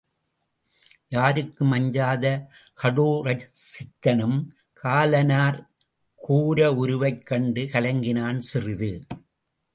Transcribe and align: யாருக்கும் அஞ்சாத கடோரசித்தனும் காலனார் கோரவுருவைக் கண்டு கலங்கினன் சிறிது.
யாருக்கும் 1.07 1.71
அஞ்சாத 1.71 2.47
கடோரசித்தனும் 2.83 4.39
காலனார் 4.83 5.59
கோரவுருவைக் 6.27 7.23
கண்டு 7.23 7.61
கலங்கினன் 7.61 8.39
சிறிது. 8.39 9.05